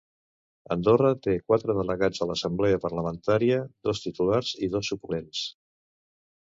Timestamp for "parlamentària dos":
2.87-4.05